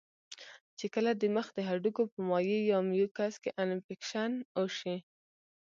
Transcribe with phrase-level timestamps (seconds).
[0.77, 4.95] چې کله د مخ د هډوکو پۀ مائع يا ميوکس کې انفکشن اوشي